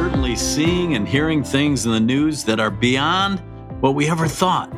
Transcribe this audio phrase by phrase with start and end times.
[0.00, 3.38] certainly seeing and hearing things in the news that are beyond
[3.82, 4.72] what we ever thought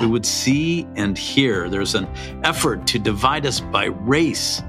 [0.00, 1.68] we would see and hear.
[1.68, 2.06] There's an
[2.44, 4.62] effort to divide us by race,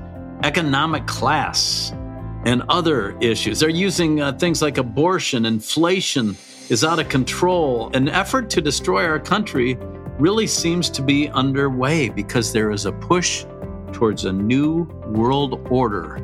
[0.44, 1.92] economic class,
[2.44, 3.59] and other issues.
[3.59, 6.36] They're using uh, things like abortion, inflation
[6.70, 7.91] is out of control.
[7.94, 9.78] An effort to destroy our country
[10.18, 13.46] really seems to be underway because there is a push
[13.91, 16.16] towards a new world order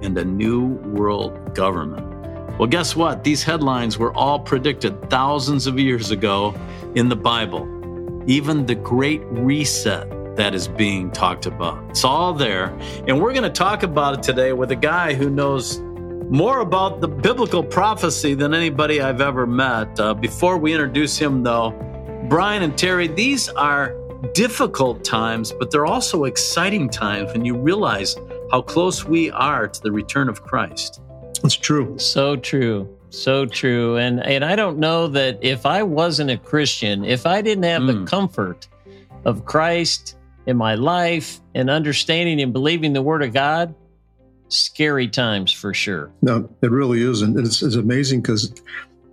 [0.00, 2.15] and a new world government.
[2.58, 3.22] Well, guess what?
[3.22, 6.54] These headlines were all predicted thousands of years ago
[6.94, 7.76] in the Bible
[8.26, 11.82] even the great reset that is being talked about.
[11.90, 12.76] It's all there.
[13.06, 15.80] And we're going to talk about it today with a guy who knows
[16.28, 19.98] more about the biblical prophecy than anybody I've ever met.
[19.98, 21.70] Uh, before we introduce him, though,
[22.28, 23.96] Brian and Terry, these are
[24.34, 28.16] difficult times, but they're also exciting times when you realize
[28.50, 31.00] how close we are to the return of Christ.
[31.44, 31.98] It's true.
[31.98, 32.88] So true.
[33.10, 33.96] So true.
[33.96, 37.82] And and I don't know that if I wasn't a Christian, if I didn't have
[37.82, 37.86] mm.
[37.86, 38.04] the hmm.
[38.04, 38.68] comfort
[39.24, 43.74] of Christ in my life and understanding and believing the word of God,
[44.48, 46.10] scary times for sure.
[46.22, 47.22] No, it really is.
[47.22, 48.54] And it's, it's amazing because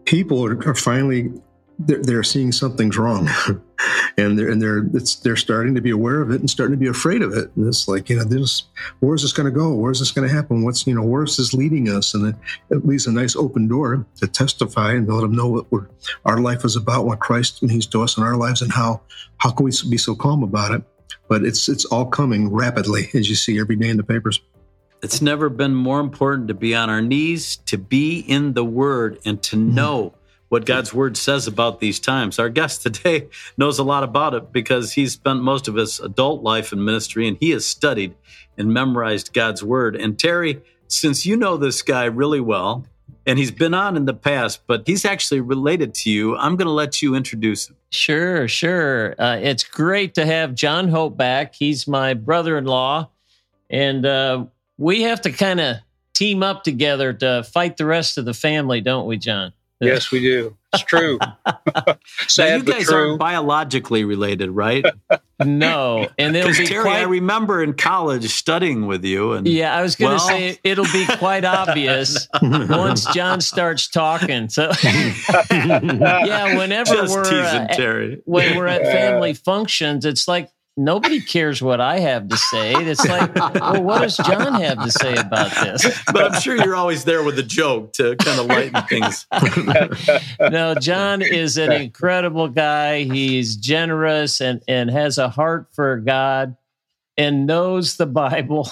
[0.06, 1.32] people are, are finally
[1.86, 3.30] they're, they're seeing something's wrong,
[4.18, 4.84] and they're and they're
[5.24, 7.52] they're starting to be aware of it and starting to be afraid of it.
[7.56, 8.64] And it's like you know, this
[9.00, 9.74] where's this going to go?
[9.74, 10.64] Where's this going to happen?
[10.64, 12.14] What's you know, where's this leading us?
[12.14, 12.36] And it,
[12.70, 15.88] it leaves a nice open door to testify and to let them know what we're,
[16.26, 19.02] our life is about, what Christ means to us in our lives, and how
[19.38, 20.84] how can we be so calm about it?
[21.28, 24.42] But it's it's all coming rapidly, as you see every day in the papers.
[25.02, 29.20] It's never been more important to be on our knees, to be in the Word,
[29.26, 29.76] and to mm-hmm.
[29.76, 30.14] know
[30.54, 32.38] what God's word says about these times.
[32.38, 36.44] Our guest today knows a lot about it because he's spent most of his adult
[36.44, 38.14] life in ministry and he has studied
[38.56, 39.96] and memorized God's word.
[39.96, 42.86] And Terry, since you know this guy really well,
[43.26, 46.38] and he's been on in the past, but he's actually related to you.
[46.38, 47.76] I'm going to let you introduce him.
[47.90, 49.16] Sure, sure.
[49.18, 51.56] Uh, it's great to have John Hope back.
[51.56, 53.10] He's my brother in law,
[53.72, 54.46] and uh,
[54.78, 55.78] we have to kind of
[56.14, 59.52] team up together to fight the rest of the family, don't we, John?
[59.86, 60.56] Yes, we do.
[60.74, 61.20] It's true.
[62.28, 64.86] Sad, now you guys aren't biologically related, right?
[65.46, 67.00] no, and it'll be Terry, quite...
[67.00, 70.28] I remember in college studying with you, and yeah, I was going to well...
[70.28, 74.50] say it'll be quite obvious once John starts talking.
[74.50, 78.22] So, yeah, whenever Just we're teasing, uh, Terry.
[78.26, 82.74] when we're at family functions, it's like nobody cares what I have to say.
[82.74, 85.86] It's like, well, what does John have to say about this?
[86.12, 89.26] But I'm sure you're always there with a joke to kind of lighten things.
[90.40, 93.04] no, John is an incredible guy.
[93.04, 96.56] He's generous and, and has a heart for God
[97.18, 98.70] and knows the Bible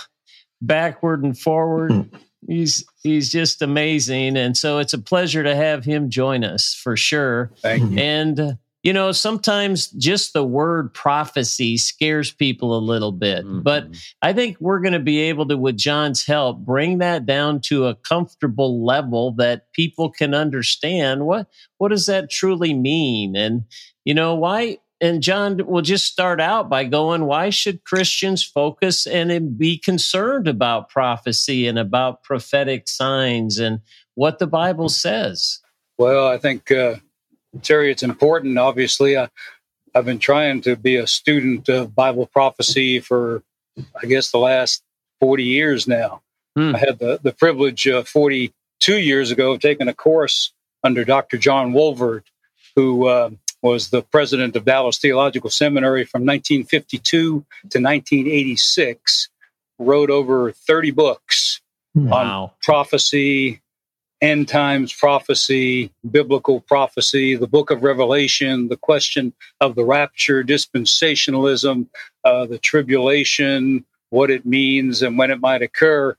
[0.62, 1.91] backward and forward.
[1.91, 2.18] Hmm.
[2.47, 6.97] He's he's just amazing, and so it's a pleasure to have him join us for
[6.97, 7.51] sure.
[7.62, 8.00] Thank you.
[8.00, 13.46] And you know, sometimes just the word prophecy scares people a little bit.
[13.46, 13.62] Mm-hmm.
[13.62, 13.88] But
[14.22, 17.88] I think we're going to be able to, with John's help, bring that down to
[17.88, 21.25] a comfortable level that people can understand.
[21.25, 21.47] What
[21.78, 23.36] what does that truly mean?
[23.36, 23.66] And
[24.03, 29.08] you know, why and John will just start out by going, why should Christians focus
[29.08, 33.81] and be concerned about prophecy and about prophetic signs and
[34.13, 35.59] what the Bible says?
[35.98, 36.96] Well, I think uh,
[37.62, 38.57] Terry, it's important.
[38.57, 39.29] Obviously, I,
[39.94, 43.44] I've been trying to be a student of Bible prophecy for,
[44.01, 44.84] I guess, the last
[45.19, 46.22] 40 years now.
[46.56, 46.75] Hmm.
[46.75, 50.53] I had the, the privilege uh, 42 years ago of taking a course
[50.84, 51.38] under Dr.
[51.38, 52.23] John Walvoord,
[52.75, 53.29] who uh,
[53.62, 59.29] was the president of Dallas Theological Seminary from 1952 to 1986,
[59.78, 61.62] wrote over 30 books
[61.94, 62.44] wow.
[62.44, 63.62] on prophecy,
[64.21, 71.87] end times prophecy, biblical prophecy, the book of Revelation, the question of the rapture, dispensationalism,
[72.23, 76.15] uh, the tribulation, what it means and when it might occur.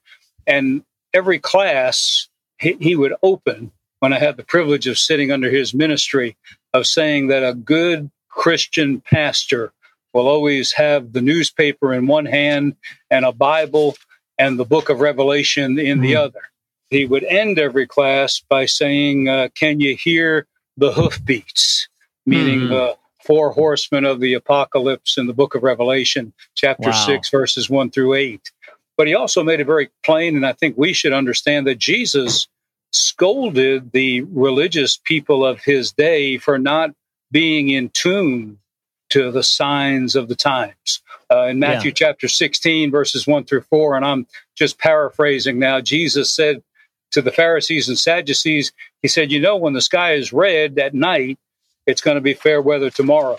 [0.47, 0.83] And
[1.15, 2.29] every class
[2.59, 3.71] he, he would open
[4.01, 6.37] when I had the privilege of sitting under his ministry
[6.73, 9.73] of saying that a good Christian pastor
[10.13, 12.75] will always have the newspaper in one hand
[13.11, 13.95] and a Bible
[14.39, 16.41] and the book of Revelation in the other
[16.93, 20.47] he would end every class by saying, uh, Can you hear
[20.77, 21.89] the hoofbeats?
[22.27, 22.69] Meaning mm.
[22.69, 27.07] the four horsemen of the apocalypse in the book of Revelation, chapter wow.
[27.07, 28.53] 6, verses 1 through 8.
[28.97, 32.47] But he also made it very plain, and I think we should understand that Jesus
[32.93, 36.91] scolded the religious people of his day for not
[37.31, 38.59] being in tune
[39.11, 41.03] to the signs of the times.
[41.31, 41.95] Uh, in Matthew yeah.
[41.95, 46.63] chapter 16, verses 1 through 4, and I'm just paraphrasing now, Jesus said,
[47.13, 50.95] to the Pharisees and Sadducees, he said, You know, when the sky is red at
[50.95, 51.39] night,
[51.87, 53.39] it's going to be fair weather tomorrow.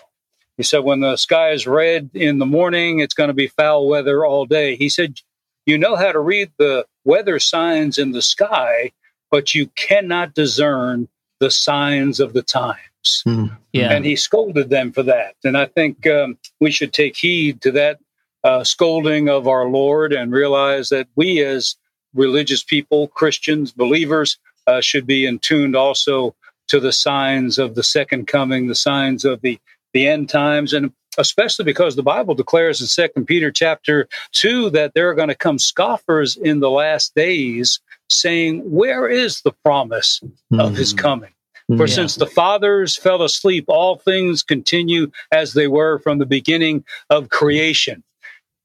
[0.58, 3.88] He said, When the sky is red in the morning, it's going to be foul
[3.88, 4.76] weather all day.
[4.76, 5.20] He said,
[5.66, 8.92] You know how to read the weather signs in the sky,
[9.32, 11.08] but you cannot discern
[11.40, 13.24] the signs of the times.
[13.28, 13.58] Mm.
[13.74, 13.92] Yeah.
[13.92, 15.36] And he scolded them for that.
[15.44, 18.00] And I think um, we should take heed to that
[18.44, 21.76] uh, scolding of our Lord and realize that we, as
[22.14, 24.38] religious people, Christians, believers,
[24.68, 26.36] uh, should be in tuned also
[26.68, 29.60] to the signs of the second coming, the signs of the,
[29.94, 34.94] the end times, and especially because the Bible declares in Second Peter chapter two that
[34.94, 37.80] there are going to come scoffers in the last days,
[38.10, 40.60] saying, "Where is the promise mm-hmm.
[40.60, 41.32] of His coming?"
[41.78, 41.96] For yeah.
[41.96, 47.30] since the fathers fell asleep, all things continue as they were from the beginning of
[47.30, 48.04] creation.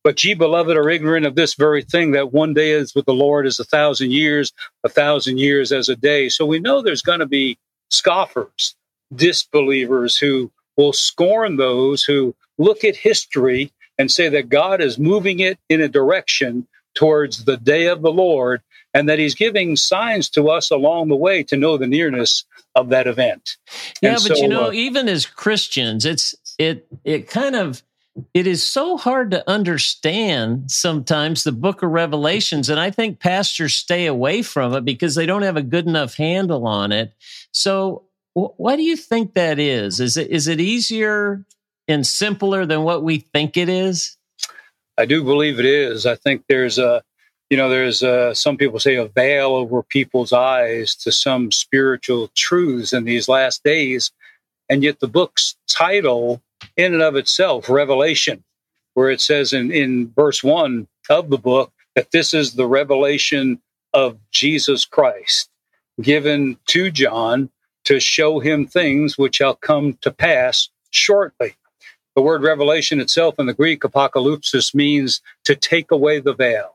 [0.09, 3.13] But ye, beloved, are ignorant of this very thing that one day is with the
[3.13, 6.31] Lord as a thousand years, a thousand years as a day.
[6.31, 7.59] So we know there's going to be
[7.91, 8.75] scoffers,
[9.15, 15.41] disbelievers who will scorn those who look at history and say that God is moving
[15.41, 18.63] it in a direction towards the day of the Lord
[18.95, 22.89] and that he's giving signs to us along the way to know the nearness of
[22.89, 23.59] that event.
[24.01, 27.83] Yeah, and but so, you know, uh, even as Christians, it's it it kind of
[28.35, 33.75] it is so hard to understand sometimes the book of revelations and i think pastors
[33.75, 37.13] stay away from it because they don't have a good enough handle on it.
[37.53, 38.05] So
[38.35, 40.01] why do you think that is?
[40.01, 41.45] Is it is it easier
[41.87, 44.17] and simpler than what we think it is?
[44.97, 46.07] I do believe it is.
[46.07, 47.03] I think there's a
[47.51, 52.31] you know there's a, some people say a veil over people's eyes to some spiritual
[52.35, 54.13] truths in these last days
[54.69, 56.43] and yet the book's title
[56.77, 58.45] in and of itself, revelation,
[58.95, 63.61] where it says in, in verse one of the book that this is the revelation
[63.93, 65.51] of Jesus Christ
[66.01, 67.51] given to John
[67.85, 71.55] to show him things which shall come to pass shortly.
[72.15, 76.75] The word revelation itself in the Greek, apocalypsis, means to take away the veil.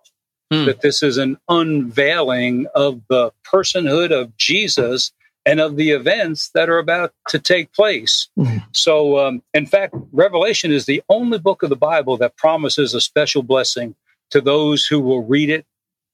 [0.51, 0.65] Hmm.
[0.65, 5.11] That this is an unveiling of the personhood of Jesus
[5.45, 8.29] and of the events that are about to take place.
[8.37, 8.57] Mm-hmm.
[8.71, 13.01] So, um, in fact, Revelation is the only book of the Bible that promises a
[13.01, 13.95] special blessing
[14.31, 15.65] to those who will read it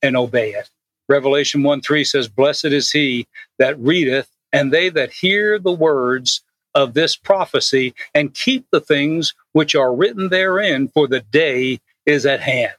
[0.01, 0.69] and obey it.
[1.07, 3.27] Revelation 1 3 says, Blessed is he
[3.57, 6.43] that readeth, and they that hear the words
[6.75, 12.25] of this prophecy and keep the things which are written therein, for the day is
[12.25, 12.73] at hand.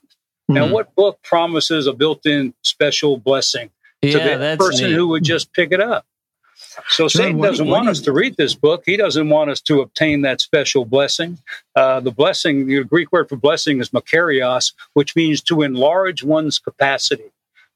[0.50, 0.54] Mm-hmm.
[0.54, 3.70] Now, what book promises a built in special blessing
[4.02, 4.96] to the person neat.
[4.96, 6.06] who would just pick it up?
[6.88, 8.82] So Satan doesn't want us to read this book.
[8.86, 11.38] He doesn't want us to obtain that special blessing.
[11.74, 16.58] Uh, the blessing, the Greek word for blessing is makarios, which means to enlarge one's
[16.58, 17.30] capacity.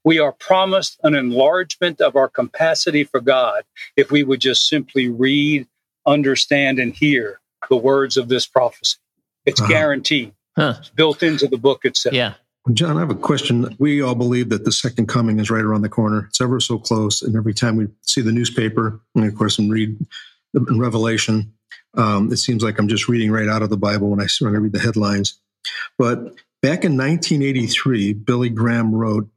[0.04, 3.64] We are promised an enlargement of our capacity for God
[3.96, 5.66] if we would just simply read,
[6.06, 7.40] understand, and hear
[7.70, 8.98] the words of this prophecy.
[9.46, 9.72] It's uh-huh.
[9.72, 10.34] guaranteed.
[10.56, 10.75] Huh.
[10.78, 12.14] It's built into the book itself.
[12.14, 12.34] Yeah.
[12.72, 13.76] John, I have a question.
[13.78, 16.26] We all believe that the second coming is right around the corner.
[16.31, 17.20] It's ever so close.
[17.20, 19.99] And every time we see the newspaper, and of course, and read
[20.55, 21.52] Revelation,
[21.94, 24.55] um, it seems like I'm just reading right out of the Bible when I, when
[24.55, 25.38] I read the headlines.
[25.99, 26.20] But
[26.62, 29.28] back in 1983, Billy Graham wrote,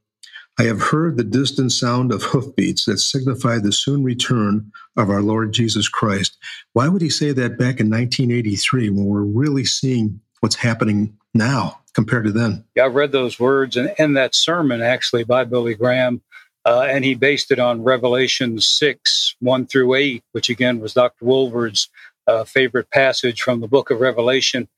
[0.58, 5.20] I have heard the distant sound of hoofbeats that signify the soon return of our
[5.20, 6.38] Lord Jesus Christ.
[6.72, 11.80] Why would he say that back in 1983 when we're really seeing what's happening now
[11.98, 12.64] compared to then.
[12.76, 16.22] Yeah, I've read those words and, that sermon actually by Billy Graham.
[16.64, 21.24] Uh, and he based it on Revelation 6, 1 through 8, which again was Dr.
[21.24, 21.88] Walvoord's
[22.28, 24.68] uh, favorite passage from the book of Revelation,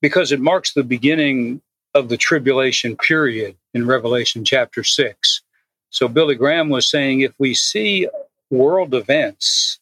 [0.00, 1.60] because it marks the beginning
[1.92, 5.42] of the tribulation period in Revelation chapter 6.
[5.90, 8.08] So Billy Graham was saying if we see
[8.48, 9.80] world events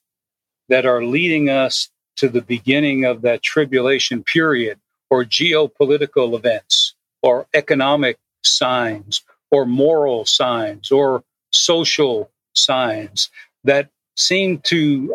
[0.70, 4.78] that are leading us to the beginning of that tribulation period,
[5.12, 13.28] or geopolitical events or economic signs or moral signs or social signs
[13.62, 15.14] that seem to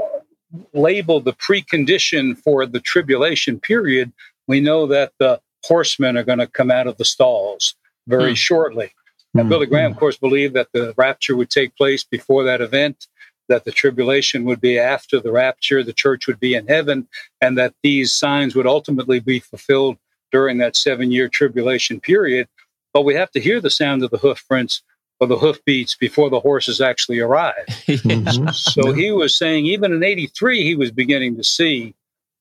[0.71, 4.13] label the precondition for the tribulation period,
[4.47, 7.73] we know that the horsemen are going to come out of the stalls
[8.05, 8.37] very mm.
[8.37, 8.93] shortly.
[9.33, 9.45] Now.
[9.45, 13.07] Billy Graham, of course, believed that the rapture would take place before that event
[13.47, 17.07] that the tribulation would be after the rapture, the church would be in heaven,
[17.41, 19.97] and that these signs would ultimately be fulfilled
[20.31, 22.47] during that seven year tribulation period.
[22.93, 24.81] But we have to hear the sound of the hoof prints
[25.19, 27.65] or the hoof beats before the horses actually arrive.
[27.67, 28.49] mm-hmm.
[28.49, 31.95] So he was saying, even in 83, he was beginning to see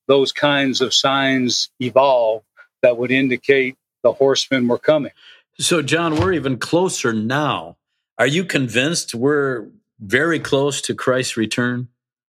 [0.08, 2.42] those kinds of signs evolve
[2.82, 5.12] that would indicate the horsemen were coming.
[5.58, 7.76] So, John, we're even closer now
[8.18, 9.66] Are you convinced we're
[9.98, 11.88] very close to Christ's return?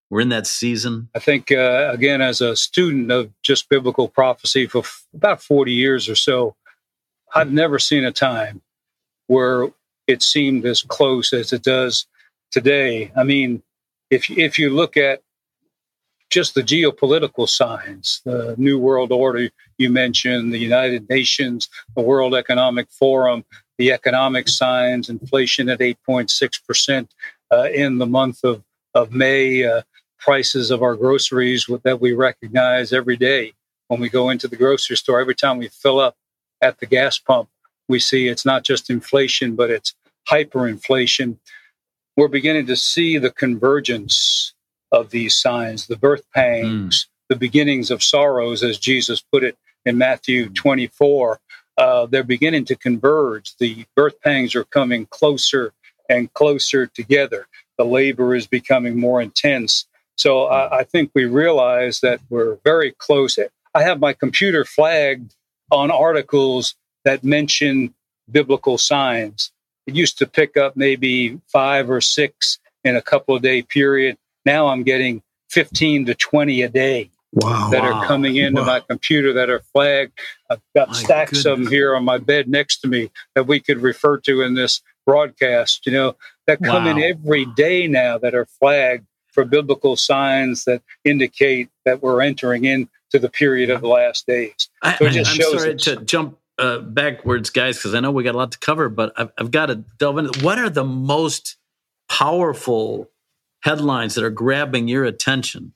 [0.10, 1.10] We're in that season.
[1.14, 5.74] I think, uh, again, as a student of just biblical prophecy for f- about 40
[5.74, 6.56] years or so,
[7.36, 8.62] I've never seen a time
[9.28, 9.68] where
[10.08, 12.06] it seemed as close as it does
[12.52, 13.12] today.
[13.18, 13.64] I mean,
[14.10, 15.22] if if you look at
[16.30, 22.36] just the geopolitical signs, the New World Order you mentioned, the United Nations, the World
[22.36, 23.46] Economic Forum,
[23.78, 27.08] the economic signs, inflation at 8.6%
[27.52, 28.64] uh, in the month of,
[28.94, 29.82] of May, uh,
[30.20, 33.54] prices of our groceries that we recognize every day
[33.88, 35.20] when we go into the grocery store.
[35.20, 36.16] Every time we fill up
[36.62, 37.50] at the gas pump,
[37.88, 39.94] we see it's not just inflation, but it's
[40.30, 41.38] hyperinflation.
[42.16, 44.54] We're beginning to see the convergence
[44.92, 47.08] of these signs, the birth pangs, mm.
[47.30, 51.40] the beginnings of sorrows, as Jesus put it in Matthew 24.
[51.78, 53.56] Uh, they're beginning to converge.
[53.58, 55.74] The birth pangs are coming closer
[56.10, 57.48] and closer together.
[57.78, 59.86] The labor is becoming more intense.
[60.16, 63.38] So I, I think we realize that we're very close.
[63.74, 65.36] I have my computer flagged
[65.72, 67.94] on articles that mention
[68.30, 69.52] biblical signs.
[69.86, 74.18] It used to pick up maybe five or six in a couple of day period.
[74.46, 78.68] Now I'm getting 15 to 20 a day wow, that wow, are coming into wow.
[78.68, 80.20] my computer that are flagged.
[80.50, 81.46] I've got my stacks goodness.
[81.46, 84.56] of them here on my bed next to me that we could refer to in
[84.56, 89.96] this broadcast, you know, that come in every day now that are flagged for biblical
[89.96, 94.54] signs that indicate that we're entering into the period of the last days.
[94.58, 98.38] So I, am sorry to jump uh, backwards, guys, because I know we got a
[98.38, 101.58] lot to cover, but I've, I've got to delve into what are the most
[102.10, 103.10] powerful
[103.62, 105.74] headlines that are grabbing your attention?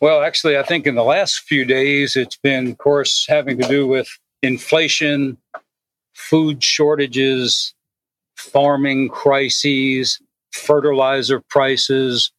[0.00, 3.68] Well, actually, I think in the last few days, it's been, of course, having to
[3.68, 4.08] do with
[4.42, 5.38] inflation,
[6.14, 7.74] food shortages,
[8.38, 10.20] farming crises,
[10.52, 12.32] fertilizer prices,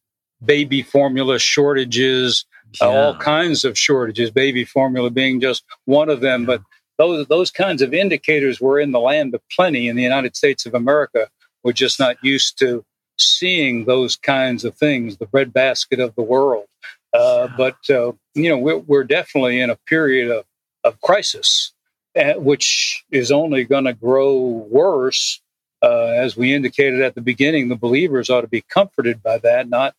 [0.44, 2.44] baby formula shortages,
[2.80, 2.86] yeah.
[2.86, 6.46] uh, all kinds of shortages, baby formula being just one of them.
[6.46, 6.62] But
[6.98, 10.66] those, those kinds of indicators were in the land of plenty in the United States
[10.66, 11.28] of America.
[11.62, 12.84] We're just not used to
[13.18, 16.64] seeing those kinds of things, the breadbasket of the world.
[17.12, 20.44] Uh, but, uh, you know, we're, we're, definitely in a period of,
[20.84, 21.72] of crisis,
[22.16, 24.36] uh, which is only going to grow
[24.70, 25.40] worse.
[25.82, 29.68] Uh, as we indicated at the beginning, the believers ought to be comforted by that,
[29.68, 29.94] not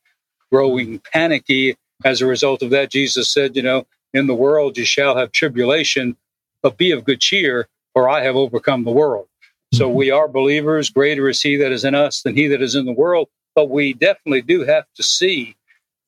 [0.52, 2.92] growing panicky as a result of that.
[2.92, 6.16] Jesus said, you know, in the world you shall have tribulation,
[6.62, 9.28] but be of good cheer, for I have overcome the world.
[9.74, 9.96] So mm-hmm.
[9.96, 10.90] we are believers.
[10.90, 13.30] Greater is He that is in us than He that is in the world.
[13.56, 15.56] But we definitely do have to see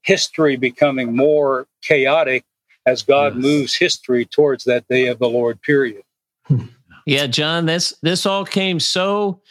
[0.02, 2.44] history becoming more chaotic
[2.86, 3.42] as God yes.
[3.42, 5.62] moves history towards that day of the Lord.
[5.62, 6.04] Period.
[7.06, 9.42] Yeah, John, this this all came so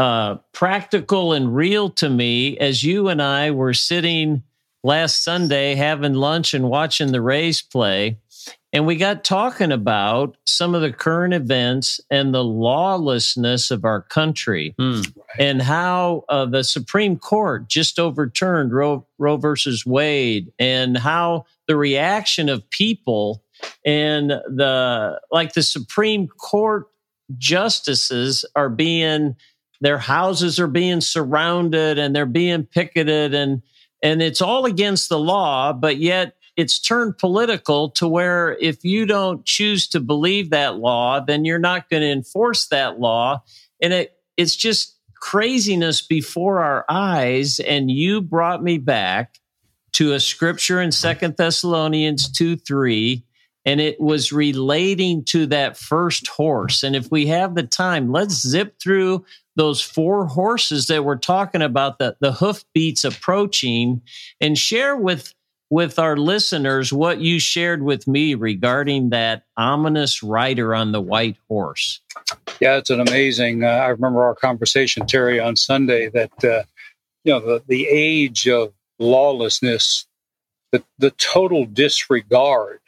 [0.00, 4.42] uh, practical and real to me as you and I were sitting
[4.82, 8.16] last Sunday having lunch and watching the Rays play.
[8.72, 14.00] And we got talking about some of the current events and the lawlessness of our
[14.00, 20.96] country mm, and how uh, the Supreme Court just overturned Roe, Roe versus Wade and
[20.96, 23.44] how the reaction of people
[23.84, 26.86] and the like the Supreme Court
[27.36, 29.36] justices are being
[29.80, 33.62] their houses are being surrounded and they're being picketed and
[34.02, 39.06] and it's all against the law but yet it's turned political to where if you
[39.06, 43.42] don't choose to believe that law, then you're not going to enforce that law.
[43.80, 47.60] And it, it's just craziness before our eyes.
[47.60, 49.38] And you brought me back
[49.92, 53.24] to a scripture in Second Thessalonians 2 3
[53.64, 56.82] and it was relating to that first horse.
[56.82, 59.24] And if we have the time, let's zip through
[59.56, 64.00] those four horses that we're talking about, the, the hoof beats approaching,
[64.40, 65.34] and share with
[65.70, 71.36] with our listeners what you shared with me regarding that ominous rider on the white
[71.48, 72.00] horse.
[72.58, 73.62] Yeah, it's an amazing.
[73.62, 76.64] Uh, I remember our conversation, Terry, on Sunday that uh,
[77.24, 80.06] you know the the age of lawlessness,
[80.72, 82.80] the the total disregard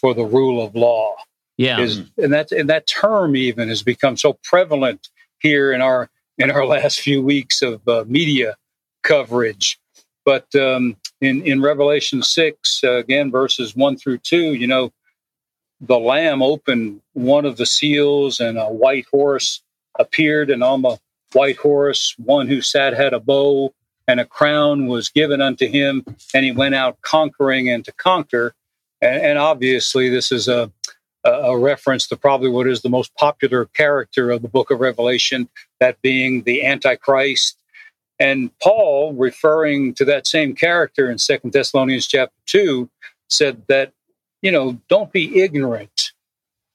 [0.00, 1.14] for the rule of law.
[1.56, 6.10] Yeah, is and that and that term even has become so prevalent here in our
[6.38, 8.56] in our last few weeks of uh, media
[9.02, 9.78] coverage.
[10.24, 14.92] But um, in in Revelation six uh, again, verses one through two, you know,
[15.80, 19.62] the Lamb opened one of the seals, and a white horse
[19.98, 20.98] appeared, and on the
[21.32, 23.72] white horse, one who sat had a bow,
[24.08, 28.54] and a crown was given unto him, and he went out conquering and to conquer.
[29.00, 30.70] And, and obviously, this is a
[31.26, 35.48] a reference to probably what is the most popular character of the book of Revelation,
[35.80, 37.58] that being the Antichrist.
[38.18, 42.88] And Paul, referring to that same character in Second Thessalonians chapter 2,
[43.28, 43.92] said that,
[44.40, 46.12] you know, don't be ignorant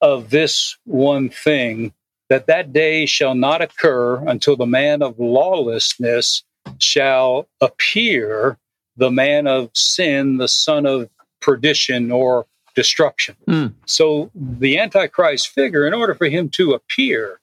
[0.01, 1.93] of this one thing,
[2.29, 6.43] that that day shall not occur until the man of lawlessness
[6.79, 8.57] shall appear,
[8.97, 11.09] the man of sin, the son of
[11.41, 12.45] perdition or
[12.75, 13.35] destruction.
[13.47, 13.73] Mm.
[13.85, 17.39] So the Antichrist figure, in order for him to appear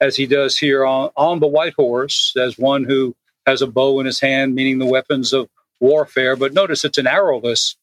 [0.00, 3.14] as he does here on, on the white horse, as one who
[3.46, 5.48] has a bow in his hand, meaning the weapons of
[5.80, 7.76] warfare, but notice it's an arrowless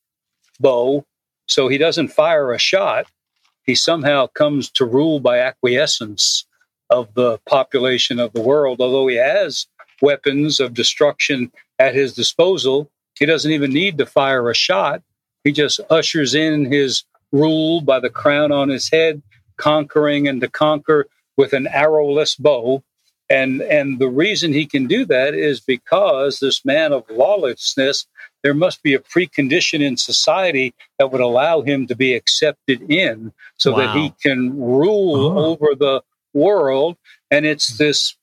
[0.59, 1.05] bow,
[1.47, 3.07] so he doesn't fire a shot.
[3.63, 6.45] He somehow comes to rule by acquiescence
[6.89, 9.67] of the population of the world, although he has
[10.01, 12.89] weapons of destruction at his disposal.
[13.19, 15.01] He doesn't even need to fire a shot
[15.47, 19.21] he just ushers in his rule by the crown on his head,
[19.55, 22.83] conquering and to conquer with an arrowless bow.
[23.29, 28.05] And, and the reason he can do that is because this man of lawlessness,
[28.43, 33.31] there must be a precondition in society that would allow him to be accepted in
[33.57, 33.77] so wow.
[33.77, 35.45] that he can rule oh.
[35.45, 36.01] over the
[36.33, 36.97] world.
[37.31, 38.17] And it's this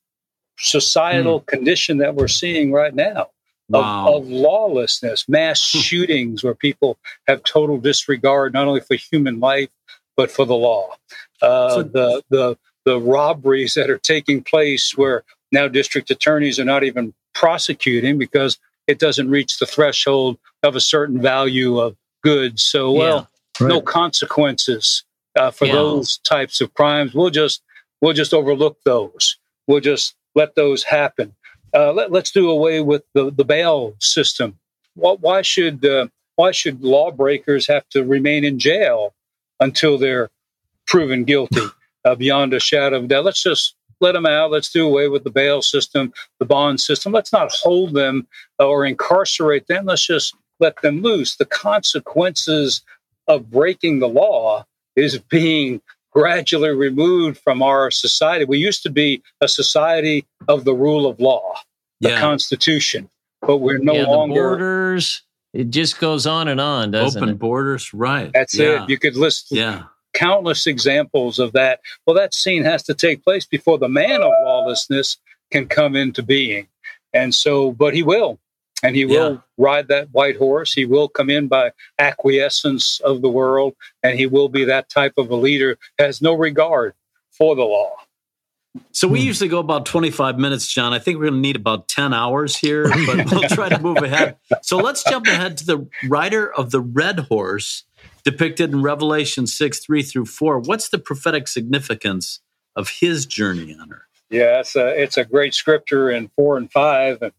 [0.57, 1.45] societal hmm.
[1.45, 3.29] condition that we're seeing right now
[3.69, 4.07] wow.
[4.07, 9.69] of, of, lawlessness, mass shootings where people have total disregard not only for human life
[10.17, 10.95] but for the law.
[11.41, 16.65] Uh, so, the the the robberies that are taking place where now district attorneys are
[16.65, 18.57] not even prosecuting because
[18.87, 22.63] it doesn't reach the threshold of a certain value of goods.
[22.63, 23.29] So well,
[23.59, 23.73] yeah, right.
[23.73, 25.03] no consequences
[25.35, 25.73] uh, for yeah.
[25.73, 27.13] those types of crimes.
[27.13, 27.61] We'll just
[28.01, 29.37] we'll just overlook those.
[29.67, 31.35] We'll just let those happen
[31.75, 34.57] uh, let, us do away with the, the bail system.
[34.95, 39.13] Why, why should uh, why should lawbreakers have to remain in jail
[39.59, 40.29] until they're
[40.87, 41.67] proven guilty
[42.05, 43.25] uh, beyond a shadow of doubt?
[43.25, 44.51] Let's just let them out.
[44.51, 47.11] Let's do away with the bail system, the bond system.
[47.11, 48.27] Let's not hold them
[48.59, 49.85] or incarcerate them.
[49.85, 51.35] Let's just let them loose.
[51.35, 52.81] The consequences
[53.27, 55.81] of breaking the law is being
[56.15, 58.45] gradually removed from our society.
[58.45, 61.53] We used to be a society of the rule of law,
[61.99, 62.21] the yeah.
[62.21, 63.09] Constitution,
[63.41, 65.23] but we're no yeah, longer borders.
[65.53, 67.39] It just goes on and on, doesn't Open it?
[67.39, 68.31] borders, right?
[68.33, 68.83] That's yeah.
[68.83, 68.89] it.
[68.89, 69.83] You could list yeah.
[70.13, 71.81] countless examples of that.
[72.05, 75.17] Well, that scene has to take place before the man of lawlessness
[75.51, 76.67] can come into being,
[77.13, 78.39] and so, but he will
[78.83, 79.39] and he will yeah.
[79.57, 80.73] ride that white horse.
[80.73, 85.13] He will come in by acquiescence of the world, and he will be that type
[85.17, 86.93] of a leader has no regard
[87.31, 87.95] for the law.
[88.91, 89.27] So we hmm.
[89.27, 90.93] usually go about 25 minutes, John.
[90.93, 93.97] I think we're going to need about 10 hours here, but we'll try to move
[93.97, 94.37] ahead.
[94.61, 97.83] So let's jump ahead to the rider of the red horse
[98.23, 100.59] depicted in Revelation 6, 3 through 4.
[100.59, 102.41] What's the prophetic significance
[102.75, 104.01] of his journey on earth?
[104.29, 107.21] Yeah, it's a, it's a great scripture in 4 and 5.
[107.21, 107.31] And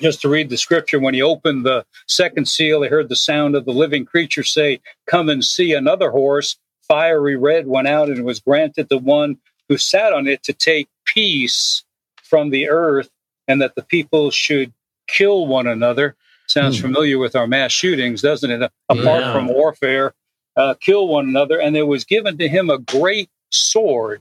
[0.00, 3.54] just to read the scripture, when he opened the second seal, he heard the sound
[3.54, 6.56] of the living creature say, Come and see another horse.
[6.88, 10.88] Fiery red went out and was granted the one who sat on it to take
[11.04, 11.84] peace
[12.22, 13.10] from the earth
[13.48, 14.72] and that the people should
[15.06, 16.16] kill one another.
[16.46, 16.82] Sounds hmm.
[16.82, 18.70] familiar with our mass shootings, doesn't it?
[18.88, 19.32] Apart yeah.
[19.32, 20.14] from warfare,
[20.56, 21.60] uh, kill one another.
[21.60, 24.20] And there was given to him a great sword,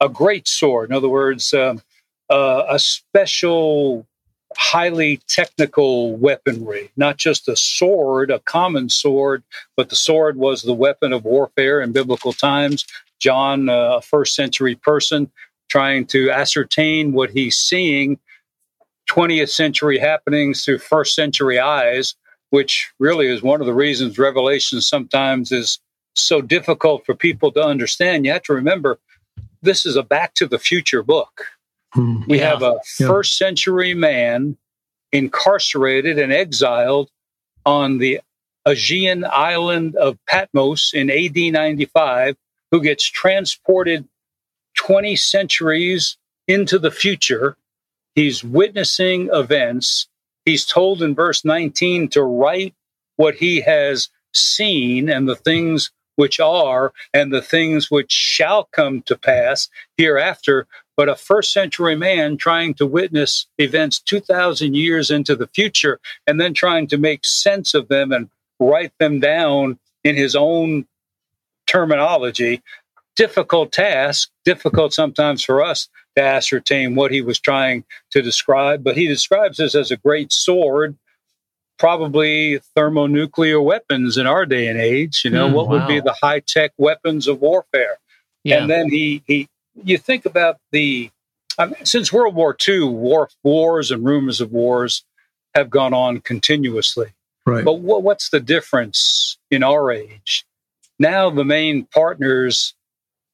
[0.00, 0.90] a great sword.
[0.90, 1.80] In other words, um,
[2.30, 4.06] uh, a special
[4.56, 9.42] highly technical weaponry, not just a sword, a common sword,
[9.76, 12.86] but the sword was the weapon of warfare in biblical times.
[13.18, 15.30] John, uh, a first century person,
[15.68, 18.18] trying to ascertain what he's seeing
[19.08, 22.14] 20th century happenings through first century eyes,
[22.50, 25.78] which really is one of the reasons Revelation sometimes is
[26.14, 28.24] so difficult for people to understand.
[28.24, 28.98] You have to remember
[29.62, 31.46] this is a back to the future book.
[31.92, 32.22] Hmm.
[32.26, 32.50] We yeah.
[32.50, 34.56] have a first century man
[35.12, 37.10] incarcerated and exiled
[37.66, 38.20] on the
[38.66, 42.36] Aegean island of Patmos in AD 95,
[42.70, 44.08] who gets transported
[44.76, 46.16] 20 centuries
[46.48, 47.56] into the future.
[48.14, 50.08] He's witnessing events.
[50.44, 52.74] He's told in verse 19 to write
[53.16, 59.02] what he has seen and the things which are and the things which shall come
[59.02, 60.66] to pass hereafter
[61.02, 66.40] but a first century man trying to witness events 2,000 years into the future and
[66.40, 70.86] then trying to make sense of them and write them down in his own
[71.66, 72.62] terminology.
[73.16, 78.96] Difficult task, difficult sometimes for us to ascertain what he was trying to describe, but
[78.96, 80.96] he describes this as a great sword
[81.80, 85.22] probably thermonuclear weapons in our day and age.
[85.24, 87.98] You know, Mm, what would be the high tech weapons of warfare?
[88.44, 88.58] Yeah.
[88.58, 89.48] And then he he
[89.84, 91.10] you think about the
[91.58, 95.04] I mean, since World War II, war wars and rumors of wars
[95.54, 97.12] have gone on continuously.
[97.44, 97.64] Right.
[97.64, 100.44] But what, what's the difference in our age?
[100.98, 102.74] Now the main partners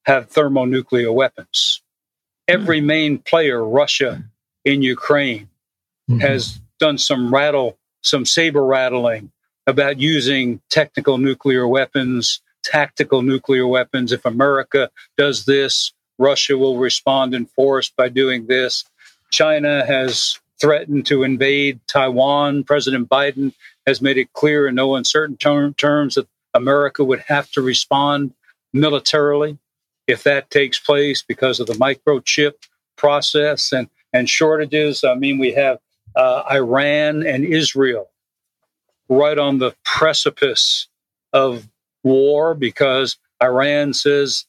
[0.04, 1.82] have thermonuclear weapons.
[2.48, 4.24] Every main player, Russia
[4.64, 5.48] in Ukraine,
[6.10, 6.22] Mhm.
[6.22, 9.30] has done some rattle, some saber rattling
[9.66, 14.10] about using technical nuclear weapons, tactical nuclear weapons.
[14.10, 18.84] If America does this, Russia will respond in force by doing this.
[19.30, 22.64] China has threatened to invade Taiwan.
[22.64, 23.54] President Biden
[23.86, 28.32] has made it clear in no uncertain term, terms that America would have to respond
[28.72, 29.58] militarily
[30.06, 32.54] if that takes place because of the microchip
[32.96, 35.04] process and, and shortages.
[35.04, 35.78] I mean, we have
[36.16, 38.10] uh, Iran and Israel
[39.08, 40.88] right on the precipice
[41.32, 41.68] of
[42.02, 44.46] war because Iran says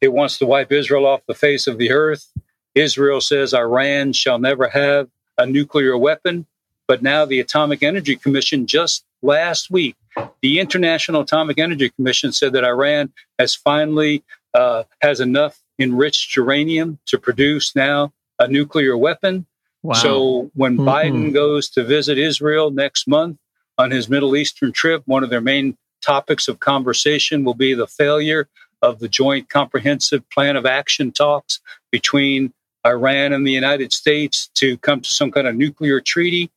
[0.00, 2.32] it wants to wipe Israel off the face of the earth.
[2.74, 6.46] Israel says Iran shall never have a nuclear weapon.
[6.86, 9.96] But now the Atomic Energy Commission, just last week,
[10.40, 16.98] the International Atomic Energy Commission said that Iran has finally uh, has enough enriched uranium
[17.06, 19.46] to produce now a nuclear weapon.
[19.82, 19.94] wow.
[19.94, 20.84] So when Mhm.
[20.86, 23.36] Biden goes to visit Israel next month
[23.76, 27.86] on his Middle Eastern trip, one of their main topics of conversation will be the
[27.86, 28.48] failure
[28.82, 31.60] of the joint comprehensive plan of action talks
[31.90, 32.52] between
[32.86, 36.50] Iran and the United States to come to some kind of nuclear treaty.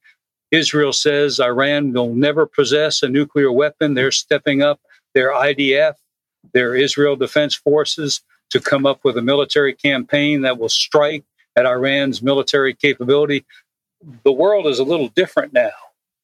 [0.52, 3.94] Israel says Iran will never possess a nuclear weapon.
[3.94, 4.80] They're stepping up
[5.14, 5.96] their IDF,
[6.54, 11.24] their Israel Defense Forces, to come up with a military campaign that will strike
[11.56, 13.46] at Iran's military capability.
[14.24, 15.72] The world is a little different now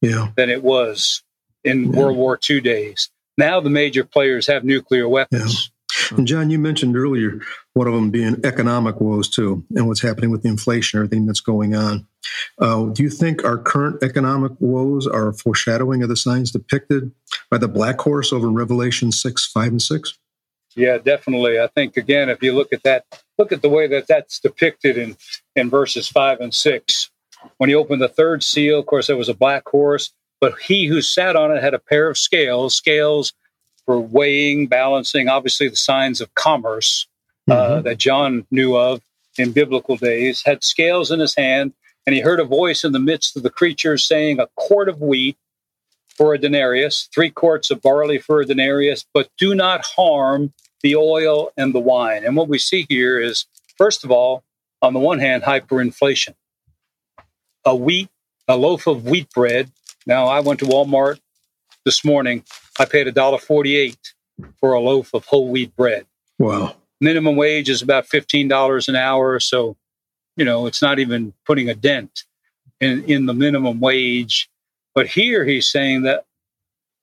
[0.01, 0.31] yeah.
[0.35, 1.23] than it was
[1.63, 1.99] in Yeah.
[1.99, 3.09] World War II days.
[3.37, 5.71] Now the major players have nuclear weapons.
[6.11, 7.39] And John, you mentioned earlier
[7.73, 11.39] one of them being economic woes too, and what's happening with the inflation, everything that's
[11.39, 12.07] going on.
[12.59, 17.11] Uh, do you think our current economic woes are a foreshadowing of the signs depicted
[17.49, 20.17] by the black horse over in Revelation six, five, and six?
[20.75, 21.59] Yeah, definitely.
[21.59, 23.05] I think again, if you look at that,
[23.37, 25.17] look at the way that that's depicted in
[25.55, 27.09] in verses five and six.
[27.57, 30.85] When he opened the third seal, of course, there was a black horse, but he
[30.85, 33.33] who sat on it had a pair of scales, scales
[33.87, 37.07] for weighing, balancing, obviously the signs of commerce
[37.49, 39.01] uh, that John knew of
[39.37, 40.43] in biblical days.
[40.45, 41.73] Had scales in his hand,
[42.05, 45.01] and he heard a voice in the midst of the creatures saying, "A quart of
[45.01, 45.37] wheat."
[46.17, 50.95] For a denarius, three quarts of barley for a denarius, but do not harm the
[50.95, 52.25] oil and the wine.
[52.25, 53.45] And what we see here is,
[53.77, 54.43] first of all,
[54.81, 56.33] on the one hand, hyperinflation.
[57.65, 58.09] A wheat,
[58.47, 59.71] a loaf of wheat bread.
[60.07, 61.19] Now, I went to Walmart
[61.87, 62.43] this morning.
[62.79, 63.95] I paid $1.48
[64.59, 66.05] for a loaf of whole wheat bread.
[66.37, 66.75] Wow.
[66.99, 69.39] Minimum wage is about $15 an hour.
[69.39, 69.77] So,
[70.35, 72.23] you know, it's not even putting a dent
[72.81, 74.49] in, in the minimum wage.
[74.93, 76.25] But here he's saying that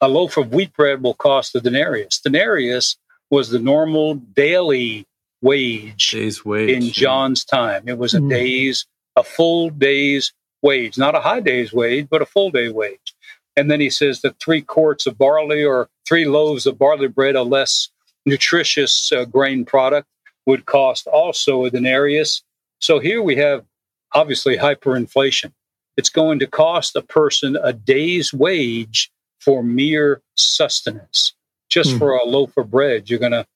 [0.03, 2.21] a loaf of wheat bread will cost a denarius.
[2.21, 2.97] Denarius
[3.31, 5.07] was the normal daily
[5.41, 6.69] wage Day's wage.
[6.71, 6.93] in yeah.
[6.93, 7.85] John's time.
[7.89, 8.29] It was a Mm.
[8.31, 13.14] day's, a full day's wage, not a high day's wage, but a full day wage.
[13.57, 17.37] And then he says that three quarts of barley or three loaves of barley bread,
[17.37, 17.89] a less
[18.27, 20.09] nutritious uh, grain product,
[20.47, 22.43] would cost also a denarius.
[22.81, 23.65] So here we have
[24.13, 25.53] obviously hyperinflation.
[25.97, 31.35] It's going to cost a person a day's wage for mere sustenance.
[31.71, 31.99] Just Hmm.
[31.99, 33.47] for a loaf of bread, you're going to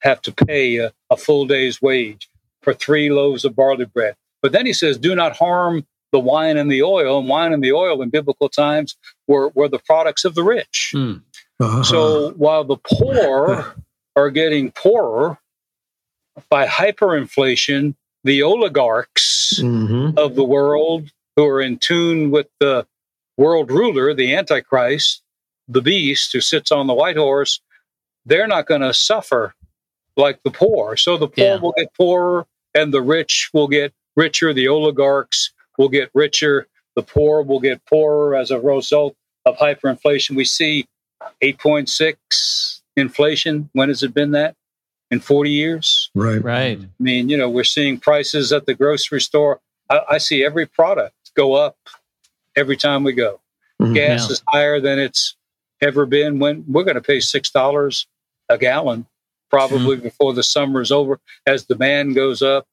[0.00, 2.28] have to pay a, a full day's wage
[2.62, 4.14] for three loaves of barley bread.
[4.42, 7.18] But then he says, do not harm the wine and the oil.
[7.18, 10.90] And wine and the oil in biblical times were, were the products of the rich.
[10.94, 11.14] Hmm.
[11.60, 11.82] Uh-huh.
[11.82, 13.74] So while the poor
[14.16, 15.38] are getting poorer
[16.48, 17.94] by hyperinflation,
[18.24, 20.16] the oligarchs Mhm.
[20.18, 22.86] of the world who are in tune with the
[23.36, 25.22] world ruler, the Antichrist,
[25.68, 27.60] the beast who sits on the white horse,
[28.26, 29.54] they're not going to suffer
[30.16, 30.96] like the poor.
[30.96, 31.56] So the poor Yeah.
[31.56, 34.52] will get poorer and the rich will get richer.
[34.52, 36.66] The oligarchs will get richer.
[36.96, 40.36] The poor will get poorer as a result of hyperinflation.
[40.36, 40.86] We see
[41.42, 43.70] 8.6 inflation.
[43.72, 44.54] When has it been that?
[45.10, 46.10] In 40 years?
[46.14, 46.42] right.
[46.44, 46.78] right.
[46.82, 49.58] I mean, you know, we're seeing prices at the grocery store.
[49.88, 51.78] I, I see every product go up
[52.54, 53.40] every time we go.
[53.80, 53.94] Mhm.
[53.94, 54.32] Gas Yeah.
[54.32, 55.34] is higher than it's
[55.80, 56.40] ever been.
[56.40, 58.06] When we're going to pay six dollars
[58.50, 59.06] a gallon,
[59.50, 62.66] probably before the summer is over, as demand goes up,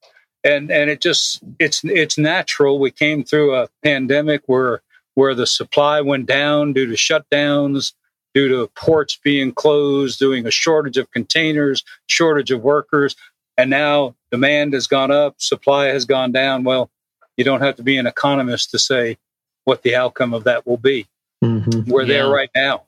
[0.45, 2.79] and and it just it's it's natural.
[2.79, 4.81] We came through a pandemic where
[5.15, 7.93] where the supply went down due to shutdowns,
[8.34, 13.15] due to ports being closed, doing a shortage of containers, shortage of workers,
[13.58, 16.63] and now demand has gone up, supply has gone down.
[16.63, 16.91] Well,
[17.38, 19.17] you don't have to be an economist to say
[19.63, 21.08] what the outcome of that will be.
[21.43, 21.89] Mm-hmm.
[21.91, 22.84] We're there right now.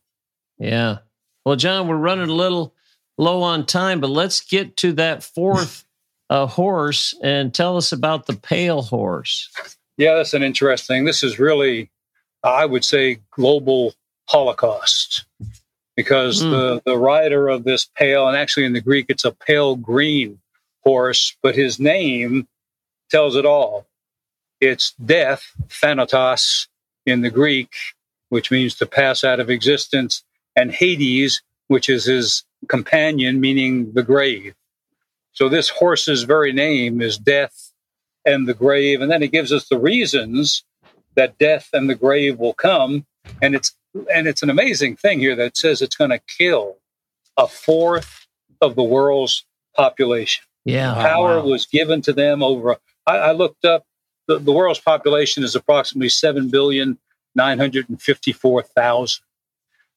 [0.60, 1.00] Yeah.
[1.46, 2.74] Well, John, we're running a little
[3.18, 5.87] low on time, but let's get to that fourth
[6.30, 9.50] uh, horse and tell us about the pale horse.
[9.98, 11.06] Yeah, that's an interesting.
[11.06, 11.90] This is really,
[12.44, 15.26] I would say, global holocaust
[15.96, 16.52] because mm.
[16.52, 20.40] the the rider of this pale, and actually in the Greek it's a pale green
[20.84, 22.48] horse, but his name
[23.10, 23.86] tells it all.
[24.62, 26.68] It's death, thanatos
[27.06, 27.70] in the Greek,
[28.30, 30.24] which means to pass out of existence,
[30.56, 34.54] and Hades, which is his companion, meaning the grave.
[35.38, 37.72] So this horse's very name is death
[38.26, 39.02] and the grave.
[39.02, 40.64] And then he gives us the reasons
[41.14, 43.06] that death and the grave will come.
[43.40, 43.72] And it's
[44.12, 46.78] and it's an amazing thing here that says it's going to kill
[47.38, 48.26] a fourth
[48.62, 49.46] of the world's
[49.76, 50.44] population.
[50.66, 50.96] Yeah.
[50.96, 51.46] Power wow.
[51.46, 53.84] was given to them over I, I looked up
[54.26, 56.98] the, the world's population is approximately seven billion
[57.36, 59.24] nine hundred and fifty four thousand.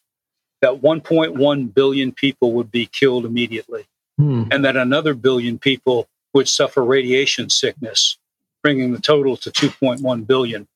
[0.62, 3.86] that 1.1 billion people would be killed immediately
[4.18, 4.44] hmm.
[4.52, 8.18] and that another billion people would suffer radiation sickness,
[8.64, 10.68] bringing the total to 2.1 billion.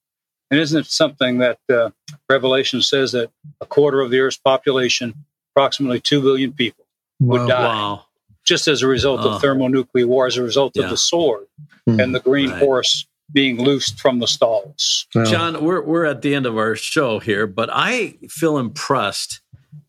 [0.52, 1.89] And isn't it something that uh,
[2.30, 5.13] Revelation says that a quarter of the Earth's population,
[5.54, 6.86] approximately 2 billion people,
[7.19, 7.47] would wow.
[7.47, 8.06] die wow.
[8.43, 10.84] just as a result of thermonuclear war, as a result yeah.
[10.84, 11.47] of the sword
[11.86, 12.00] hmm.
[12.00, 12.60] and the green right.
[12.60, 15.06] horse being loosed from the stalls.
[15.26, 19.41] John, we're, we're at the end of our show here, but I feel impressed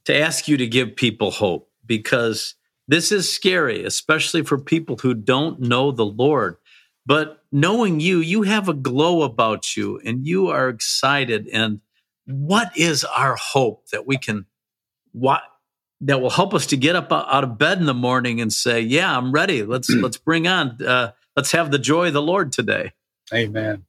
[0.06, 2.54] to ask you to give people hope because
[2.88, 6.56] this is scary, especially for people who don't know the Lord.
[7.08, 11.48] But knowing you, you have a glow about you and you are excited.
[11.48, 11.80] And
[12.26, 14.44] what is our hope that we can,
[15.12, 15.40] what,
[16.02, 18.80] that will help us to get up out of bed in the morning and say,
[18.80, 19.64] "Yeah, I'm ready.
[19.64, 20.80] Let's let's bring on.
[20.80, 22.92] Uh, let's have the joy of the Lord today."
[23.32, 23.84] Amen.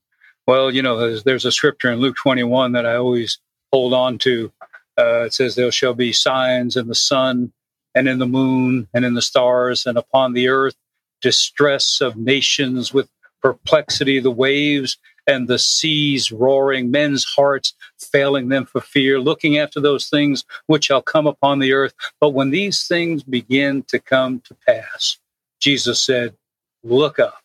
[0.48, 3.40] Well, you know, there's, there's a scripture in Luke 21 that I always
[3.72, 4.52] hold on to.
[4.98, 7.52] Uh, it says, "There shall be signs in the sun
[7.94, 10.76] and in the moon and in the stars and upon the earth,
[11.22, 13.10] distress of nations with
[13.42, 19.80] perplexity, the waves and the seas roaring, men's hearts failing them for fear, looking after
[19.80, 21.94] those things which shall come upon the earth.
[22.20, 25.18] But when these things begin to come to pass,
[25.60, 26.36] Jesus said,
[26.84, 27.42] Look up,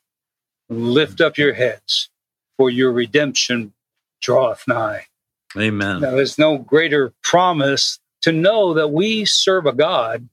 [0.68, 2.08] lift up your heads,
[2.56, 3.72] for your redemption
[4.20, 5.06] draweth nigh.
[5.56, 6.00] Amen.
[6.00, 10.28] Now, there's no greater promise to know that we serve a God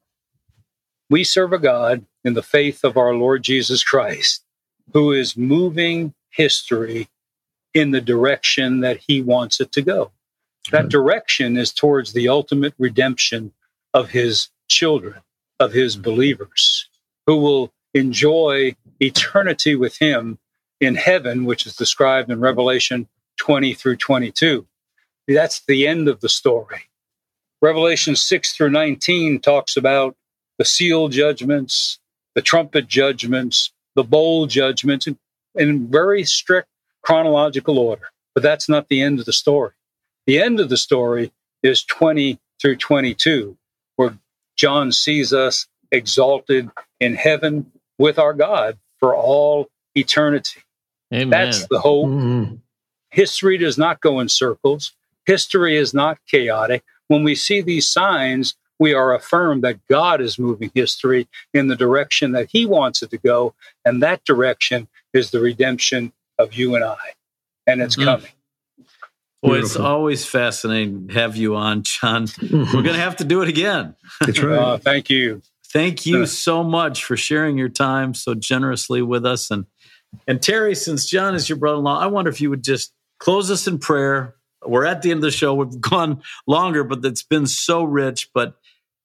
[1.12, 4.44] we serve a God in the faith of our Lord Jesus Christ
[4.94, 7.08] who is moving history
[7.74, 10.12] in the direction that he wants it to go.
[10.72, 13.54] That direction is towards the ultimate redemption
[13.94, 15.22] of his children,
[15.60, 16.88] of his believers
[17.26, 20.38] who will enjoy eternity with him
[20.80, 23.08] in heaven, which is described in Revelation
[23.38, 24.66] 20 through 22.
[25.28, 26.84] That's the end of the story.
[27.62, 30.16] Revelation 6 through 19 talks about
[30.58, 32.00] the seal judgments,
[32.36, 35.18] the trumpet judgments, the bowl judgments in,
[35.56, 36.68] in very strict
[37.02, 38.10] chronological order.
[38.34, 39.72] But that's not the end of the story.
[40.26, 41.32] The end of the story
[41.64, 43.58] is 20 through 22,
[43.96, 44.18] where
[44.56, 50.62] John sees us exalted in heaven with our God for all eternity.
[51.14, 51.30] Amen.
[51.30, 52.08] That's the hope.
[52.08, 52.56] Mm-hmm.
[53.10, 54.94] History does not go in circles.
[55.26, 56.84] History is not chaotic.
[57.08, 61.76] When we see these signs, we are affirmed that God is moving history in the
[61.76, 63.54] direction that He wants it to go.
[63.86, 66.98] And that direction is the redemption of you and I.
[67.68, 68.06] And it's mm-hmm.
[68.06, 68.32] coming.
[69.44, 72.26] Well, it's always fascinating to have you on, John.
[72.42, 73.96] We're going to have to do it again.
[74.20, 74.58] That's right.
[74.58, 75.44] Uh, thank you.
[75.72, 79.52] Thank you so much for sharing your time so generously with us.
[79.52, 79.66] And
[80.28, 83.68] and Terry, since John is your brother-in-law, I wonder if you would just close us
[83.68, 84.36] in prayer.
[84.66, 85.54] We're at the end of the show.
[85.54, 88.30] We've gone longer, but it's been so rich.
[88.34, 88.56] But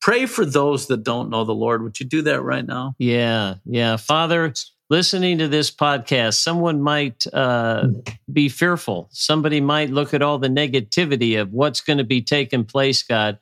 [0.07, 1.83] pray for those that don't know the Lord.
[1.83, 2.95] Would you do that right now?
[2.97, 3.97] Yeah, yeah.
[3.97, 4.55] Father,
[4.88, 7.88] listening to this podcast, someone might uh,
[8.33, 9.09] be fearful.
[9.11, 13.40] Somebody might look at all the negativity of what's going to be taking place, God.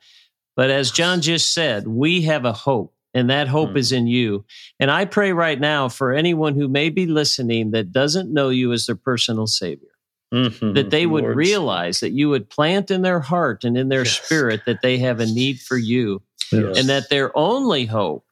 [0.55, 3.77] But as John just said, we have a hope and that hope mm.
[3.77, 4.43] is in you.
[4.79, 8.73] And I pray right now for anyone who may be listening that doesn't know you
[8.73, 9.89] as their personal Savior.
[10.33, 10.73] Mm-hmm.
[10.73, 11.37] That they would Lord's.
[11.37, 14.19] realize that you would plant in their heart and in their yes.
[14.19, 16.77] spirit that they have a need for you, yes.
[16.77, 18.25] and that their only hope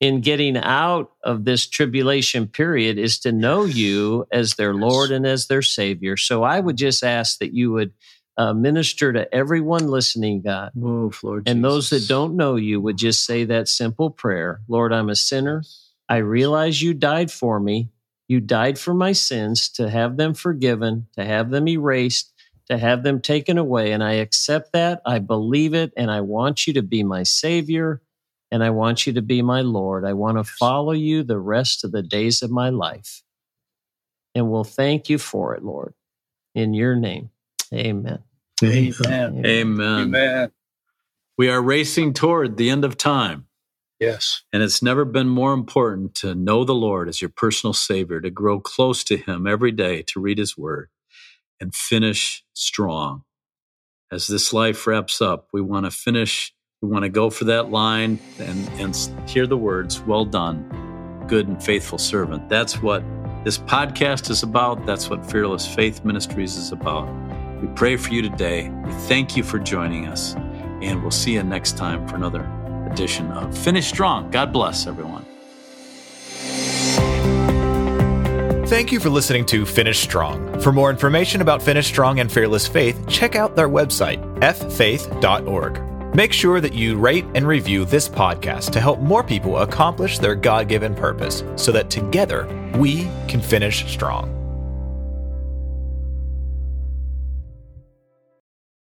[0.00, 4.74] in getting out of this tribulation period is to know you as their.
[4.74, 6.16] Lord and as their Savior.
[6.16, 7.92] So I would just ask that you would
[8.36, 10.72] uh, minister to everyone listening, God.
[10.74, 11.48] Move, Lord.
[11.48, 11.72] And Jesus.
[11.72, 15.62] those that don't know you would just say that simple prayer Lord, I'm a sinner.
[16.08, 17.88] I realize you died for me.
[18.28, 22.32] You died for my sins to have them forgiven, to have them erased,
[22.68, 23.92] to have them taken away.
[23.92, 25.00] And I accept that.
[25.06, 25.92] I believe it.
[25.96, 28.02] And I want you to be my Savior.
[28.50, 30.04] And I want you to be my Lord.
[30.04, 33.22] I want to follow you the rest of the days of my life.
[34.34, 35.94] And we'll thank you for it, Lord.
[36.54, 37.30] In your name.
[37.72, 38.22] Amen.
[38.62, 39.44] Amen.
[39.44, 40.00] Amen.
[40.00, 40.50] Amen.
[41.38, 43.46] We are racing toward the end of time.
[43.98, 44.42] Yes.
[44.52, 48.30] And it's never been more important to know the Lord as your personal Savior, to
[48.30, 50.88] grow close to Him every day, to read His Word,
[51.60, 53.22] and finish strong.
[54.10, 57.70] As this life wraps up, we want to finish, we want to go for that
[57.70, 58.96] line and, and
[59.28, 62.48] hear the words, Well done, good and faithful servant.
[62.48, 63.02] That's what
[63.44, 64.86] this podcast is about.
[64.86, 67.08] That's what Fearless Faith Ministries is about.
[67.60, 68.68] We pray for you today.
[68.84, 70.34] We thank you for joining us,
[70.82, 72.44] and we'll see you next time for another
[72.90, 74.30] edition of Finish Strong.
[74.30, 75.24] God bless everyone.
[78.66, 80.60] Thank you for listening to Finish Strong.
[80.60, 86.16] For more information about Finish Strong and Fearless Faith, check out their website, ffaith.org.
[86.16, 90.34] Make sure that you rate and review this podcast to help more people accomplish their
[90.34, 94.35] God given purpose so that together we can finish strong.